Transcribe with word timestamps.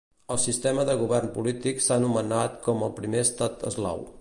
El 0.35 0.37
sistema 0.43 0.85
de 0.89 0.95
govern 1.01 1.29
polític 1.35 1.83
s'ha 1.89 1.99
nomenat 2.07 2.57
com 2.69 2.83
el 2.89 2.95
primer 3.01 3.25
estat 3.29 3.69
eslau. 3.73 4.07